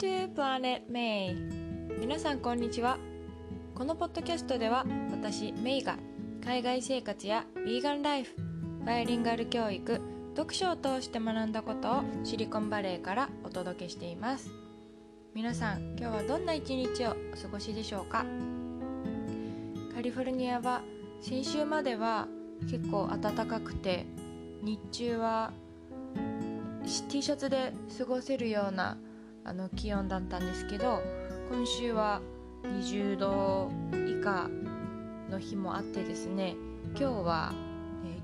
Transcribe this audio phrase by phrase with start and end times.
[0.00, 1.36] to Planet May
[2.00, 2.96] 皆さんこんにちは。
[3.74, 5.98] このポッドキャストでは私メイが
[6.42, 8.34] 海外生活やヴィーガンライフ
[8.86, 10.00] バイリンガル教育
[10.34, 14.48] 読書を通して学んだことをシリコンバレーからお届けしています。
[15.34, 18.24] 皆さん今日はどんな一日をお過ごしでしょうか？
[19.94, 20.80] カリフォルニアは
[21.20, 22.26] 先週までは
[22.62, 24.06] 結構暖かくて
[24.62, 25.52] 日中は
[27.10, 28.96] T シャツで過ごせるような
[29.44, 31.02] あの気温だったんですけど
[31.50, 32.20] 今週は
[32.64, 33.70] 20度
[34.06, 34.48] 以下
[35.30, 36.56] の日もあってですね
[36.90, 37.54] 今日は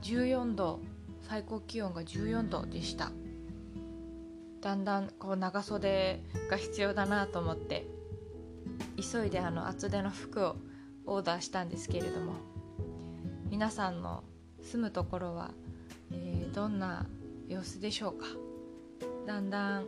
[0.03, 0.81] 14度
[1.23, 3.11] 最高気温が14度でした。
[4.61, 7.87] だんだんこう長袖が必要だなと思って
[8.97, 10.57] 急いであの厚手の服を
[11.07, 12.33] オーダーしたんですけれども
[13.49, 14.25] 皆さんの
[14.63, 15.53] 住むところは、
[16.11, 17.07] えー、どんな
[17.49, 18.27] 様子でしょうか？
[19.27, 19.83] だんだん、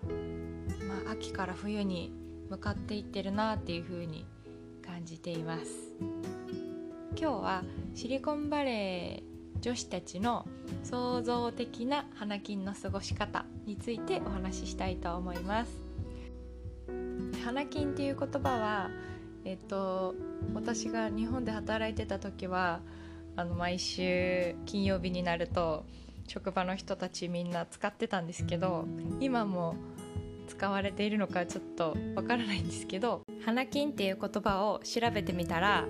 [0.89, 2.13] まあ、秋から冬に
[2.51, 4.27] 向かっていってるなっていう風に
[4.85, 5.71] 感じています。
[7.17, 10.47] 今日はシリコンバレー女子たちの
[10.83, 15.73] 創造的な花金の過ごし方についてお話ししたいと思います。
[17.45, 18.91] 花金っていう言葉は
[19.45, 20.15] えっと
[20.53, 22.81] 私が日本で働いてた時は
[23.37, 25.85] あの毎週金曜日になると
[26.29, 28.85] 職場の人たちみんな使ってたんですけど
[29.21, 29.75] 今も
[30.47, 35.87] 使われているのかちょっとわからないんですけど花金っていう言葉を調べてみたら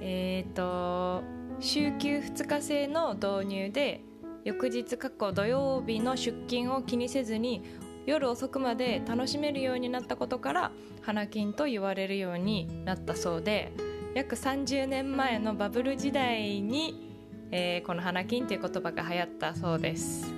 [0.00, 1.22] えっ、ー、と
[1.60, 4.02] 週休2日制の導入で
[4.44, 7.62] 翌日過去土曜日の出勤を気にせずに
[8.06, 13.72] 夜遅くまで楽しめるようになったことから花金と言われるようになったそうで
[14.14, 17.13] 約30年前のバブル時代に
[17.50, 20.32] えー、この花金という言葉が流行ったそうです。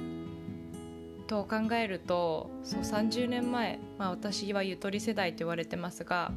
[1.27, 6.33] と考えるとそう30年前、まあ、私はゆとり世代と言われてますが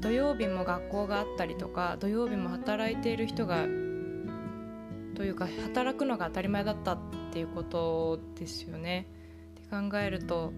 [0.00, 3.66] 土曜日も学校があったりとか土曜日も働いている人が
[5.14, 6.98] というか働くのが当たり前だったっ
[7.32, 9.06] ていうことですよね。
[9.60, 10.52] って考えると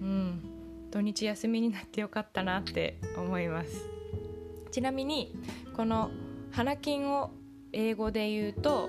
[0.00, 0.42] うん
[0.90, 3.88] 土日休みになってよかったなって思います。
[4.70, 5.34] ちなみに
[5.76, 6.10] この
[6.50, 7.30] 花金を
[7.74, 8.88] 英語で言うと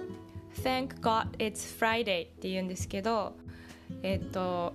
[0.63, 3.35] Thank God it's Friday って言うんですけど
[4.03, 4.73] えっ、と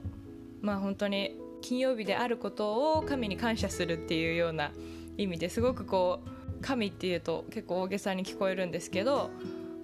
[0.60, 4.72] まあ本当に金曜日であることを神に感謝するっていうような
[5.16, 9.30] 意味ですごくこう神っていうと結構大げさに聞こえるんですけど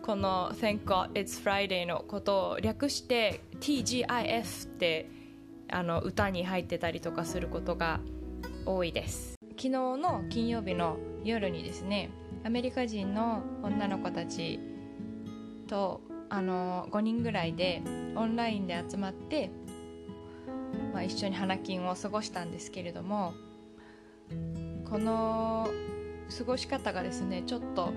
[0.02, 5.10] この Thank God it's Friday のことを略して TGIF って
[5.68, 8.00] あの歌に入ってたりとかすることが
[8.64, 9.36] 多いです。
[9.50, 12.10] 昨日の金曜日の夜にですね
[12.46, 14.60] アメリカ人の女の子たち
[15.66, 17.82] とあの5人ぐらいで
[18.14, 19.50] オンラインで集まって、
[20.92, 23.34] まあ、一緒に花金を過ごしたんですけれども
[24.88, 25.68] この
[26.38, 27.92] 過ごし方がですねちょっと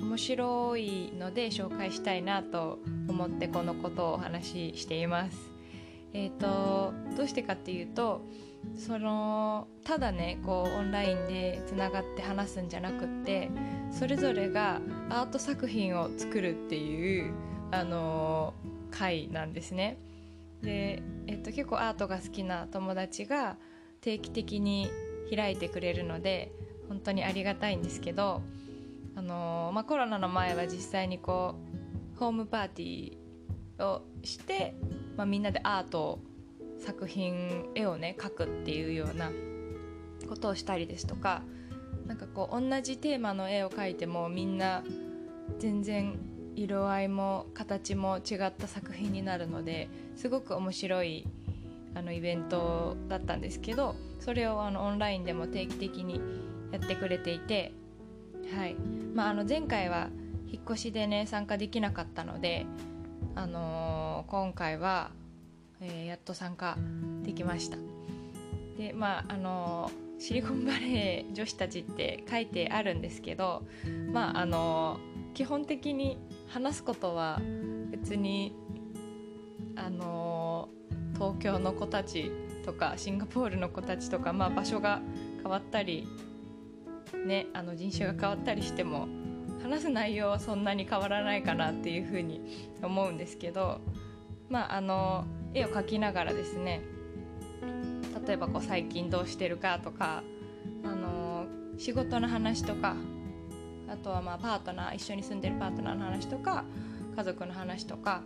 [0.00, 2.78] 面白いので紹介したいなと
[3.08, 5.36] 思ってこのことをお話ししています。
[6.12, 8.22] えーとどうしてかっていうと
[8.76, 13.50] そのただねこうオンラインでつながって話すんじゃなくって
[13.90, 17.32] それぞれがアート作品を作るっていう
[17.70, 18.54] あの
[18.90, 19.98] 会なんですね。
[20.62, 23.56] で、えっと、結構アートが好きな友達が
[24.00, 24.90] 定期的に
[25.34, 26.52] 開いてくれるので
[26.88, 28.42] 本当にありがたいんですけど、
[29.14, 31.54] あのまあ、コロナの前は実際にこ
[32.16, 34.74] うホームパーティーをして、
[35.16, 36.18] まあ、みんなでアートを
[36.80, 39.30] 作品絵をね描くっていうような
[40.28, 41.42] ことをしたりですとか
[42.06, 44.82] なんかこう同じテーマの絵を描いてもみんな
[45.58, 46.18] 全然
[46.56, 51.26] 色合いも形も違った作品になるのですごく面白い
[51.94, 56.20] あのイベントだったんですけどそれをあのオンラインでも定期的に
[56.70, 57.72] やってくれていて、
[58.54, 58.76] はい。
[59.14, 60.08] まあ、あの前回は
[60.46, 62.66] 引っ越しでね参加できなかったので、
[63.34, 65.10] あのー、今回は
[65.80, 66.76] えー、やっと参加
[67.22, 67.78] できました。
[68.76, 73.62] でまああのシリコンバレー女子たちって書いてあるんですけど
[74.12, 74.98] まああの
[75.34, 76.18] 基本的に
[76.48, 77.40] 話すことは
[77.90, 78.54] 別に
[79.76, 80.68] あの
[81.14, 82.30] 東京の子たち
[82.64, 85.00] とかシンガポールの子たちとか、まあ、場所が
[85.42, 86.06] 変わったり、
[87.26, 89.08] ね、あの人種が変わったりしても
[89.62, 93.80] 話す内容はそんなに変わらないかなっていうふうに思うんですけど
[94.48, 95.24] まああの
[95.54, 96.82] 絵を描きながらですね
[98.26, 100.22] 例えばこう最近どうしてるかとか、
[100.84, 102.94] あのー、仕事の話とか
[103.88, 106.64] あとはまあパートナー一緒に住んでるパートナーの話とか
[107.16, 108.22] 家族の話とか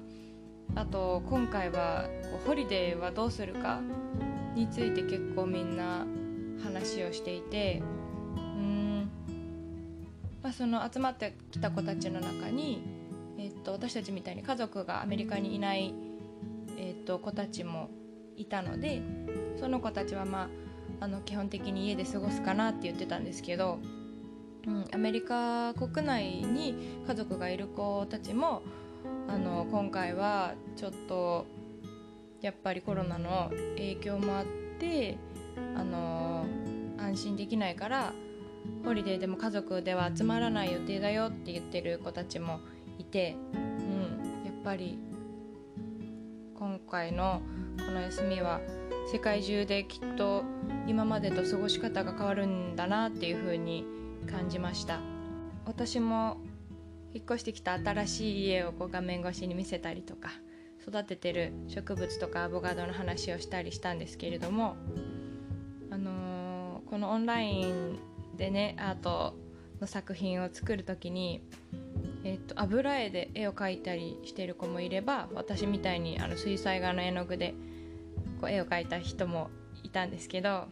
[0.75, 3.81] あと今回はこうホリデーはどうするか
[4.55, 6.07] について結構みんな
[6.63, 7.83] 話をしていて
[8.37, 9.11] うん
[10.43, 12.83] まあ、その集まってきた子たちの中に、
[13.39, 15.95] えっと、私たちみたいに家族がアメリカにいない、
[17.05, 17.91] と、子たちも
[18.37, 19.03] いたので
[19.59, 20.49] その子たちは、ま
[21.01, 23.79] あ、あの基本的に家で過ごすかなって言ってたんですけど、
[24.67, 28.63] うん、アメリカ国内に家族がいる子たちも
[29.29, 31.47] あの今回はちょっと
[32.41, 34.45] やっぱりコロナの影響もあっ
[34.79, 35.17] て
[35.77, 36.47] あの
[36.99, 38.13] 安心できないから
[38.85, 42.61] ホリデーでも家族では集まらない予定だよって言ってる子たちも
[42.99, 44.99] いて、うん、やっぱり
[46.95, 47.43] 回の
[47.85, 48.61] この休みは
[49.13, 50.45] 世界中できっと
[50.87, 53.85] 今までと過ごし方が変わるんだなっていう風に
[54.31, 55.01] 感じました。
[55.67, 56.37] 私も
[57.13, 60.31] 引っ越してきた新しい家をこう画面越しに見せたりとか
[60.87, 64.77] 育ててる植物とかアボカドの話をしたりしたんですけれども、
[65.91, 67.99] あのー、このオンライン
[68.37, 69.35] でねアート
[69.81, 71.43] の作品を作る時に、
[72.25, 77.55] えーと、油絵で絵を描いたりしてる子もいれば私みたいにあの水彩画の絵の具で
[78.41, 79.51] こう絵を描いた人も
[79.83, 80.65] いたんですけど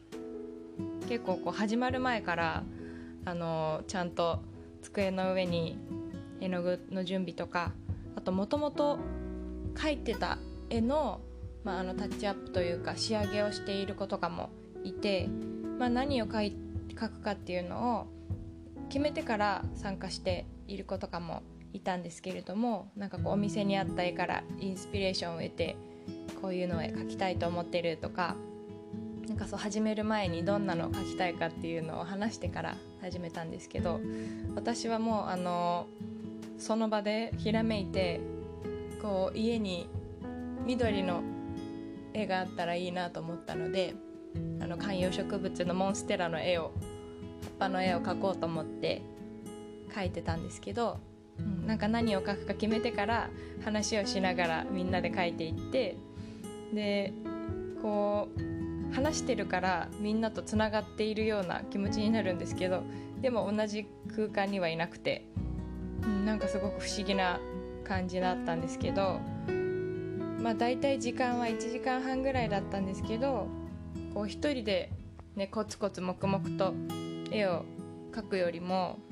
[1.08, 2.64] 結構こう始まる前から
[3.26, 4.40] あのちゃんと
[4.82, 5.78] 机の上に
[6.40, 7.72] 絵の具の準備とか
[8.16, 8.98] あともともと
[9.74, 10.38] 描いてた
[10.70, 11.20] 絵の,、
[11.64, 14.50] まあ、あのタッチアップというか仕上げをしている子とかも
[14.84, 15.28] いて、
[15.78, 16.56] まあ、何を描い
[16.98, 18.06] 書くかっていうのを
[18.88, 21.42] 決めてから参加している子とかも
[21.72, 25.76] いたんですけれどもなんかこうお店にあった絵からインスピレーションを得て
[26.40, 28.36] こういうのを描きたいと思ってるとか
[29.28, 34.00] なんかそう始める前にどんなのを描きたいかっていうのを話してから始めたんですけど
[34.54, 35.86] 私はもうあの
[36.58, 38.20] その場でひらめいて
[39.00, 39.88] こう家に
[40.64, 41.22] 緑の
[42.12, 43.94] 絵があったらいいなと思ったので
[44.60, 46.72] あの観葉植物のモンステラの絵を
[47.42, 49.02] 葉っぱの絵を描こうと思って
[49.94, 50.98] 描いてたんですけど、
[51.38, 53.30] うん、なんか何を描くか決めてから
[53.64, 55.96] 話をしながらみんなで描いていって
[56.72, 57.12] で
[57.80, 62.82] こう話してるからみんなとつながっているような気持ちになるんですけど
[63.20, 65.24] でも同じ空間にはいなくて、
[66.02, 67.40] うん、なんかすごく不思議な
[67.84, 69.20] 感じだったんですけど
[70.40, 73.46] まあ大体時間は1時間半ぐらいだったんですけど
[74.12, 74.90] こう一人で、
[75.36, 76.74] ね、コツコツ黙々と
[77.30, 77.64] 絵を
[78.12, 79.11] 描くよりも、う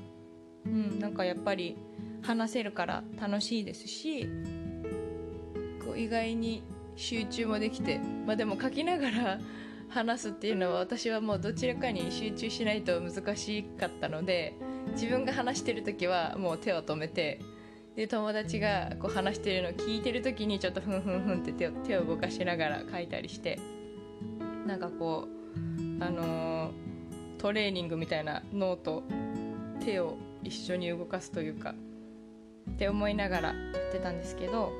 [0.71, 1.77] なんかやっぱり
[2.21, 4.29] 話せるから楽しいですし
[5.85, 6.63] こう意外に
[6.95, 9.39] 集中もできて、まあ、でも描きながら
[9.89, 14.53] 話すっていうのは私はもうどちらかに集中しないと難しかったので
[14.93, 17.39] 自分が話してる時はもう手を止めて
[17.97, 23.59] で友達がこう話してるのを聞いてる時にちょっとふんふんふんって手を手を動かしながら書いたりして
[24.65, 29.03] なんかこうあのー、トレーニングみたいな脳と
[29.83, 31.75] 手を一緒に動かすというか
[32.71, 33.55] って思いながらや
[33.89, 34.71] ってたんですけど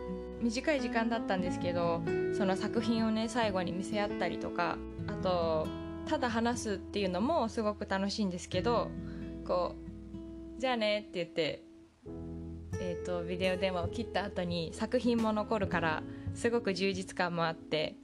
[0.42, 2.02] 短い時間だったんですけど
[2.38, 4.78] その作品をね最後に見せ合ったりとか
[5.08, 5.68] あと
[6.08, 8.90] ただ話すっていうのもすごく楽しいんですけど
[9.46, 9.76] こ
[10.58, 11.64] うじゃあねって言って
[12.84, 16.02] えーと、ビデオ電話を切った後に作品も残るから
[16.34, 17.96] すごく充実感もあって、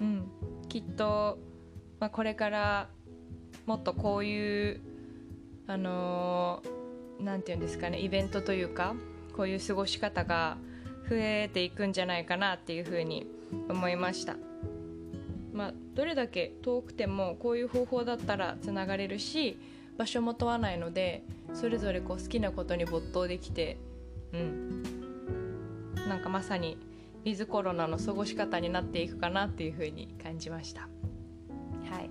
[0.00, 0.28] うん、
[0.68, 1.38] きっと、
[1.98, 2.88] まあ、これから
[3.66, 4.80] もっとこういう
[5.66, 6.62] あの
[7.20, 8.94] 何、て言うんですかねイベントというか
[9.36, 10.56] こういう過ごし方が
[11.08, 13.26] 増えていくんじゃないかなっていうふうに
[13.68, 14.36] 思いました。
[15.52, 19.58] まあ、どれだけ遠くてもこういう方法だったらつながれるし
[19.96, 23.78] 場所も問わないのでそれぞれこう好きなことに没頭できて
[24.32, 24.82] うん。
[26.08, 26.76] なんかまさに
[27.24, 30.82] ウィズコロナの過ごし方になっていくかなっていうふうに感じました。
[30.82, 30.86] は
[32.00, 32.10] い。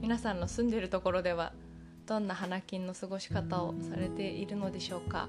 [0.00, 1.52] 皆さんの住んでるところでは
[2.06, 5.28] どんな花金の過ごし方をされているのでしょうか。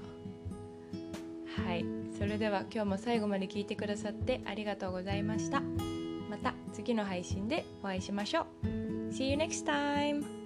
[1.66, 1.84] はい。
[2.18, 5.60] それでは今日も最後まで聞いてくださってありがとうございました。
[6.30, 8.68] また次の配信でお会いしましょう。
[9.12, 10.37] See you next time!